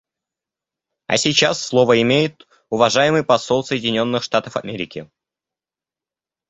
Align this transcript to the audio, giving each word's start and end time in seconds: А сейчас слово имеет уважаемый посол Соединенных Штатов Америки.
А 1.05 1.15
сейчас 1.17 1.63
слово 1.63 2.01
имеет 2.01 2.47
уважаемый 2.71 3.23
посол 3.23 3.63
Соединенных 3.63 4.23
Штатов 4.23 4.57
Америки. 4.57 5.11